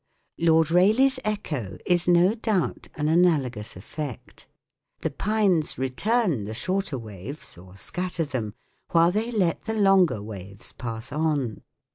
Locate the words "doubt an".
2.33-3.07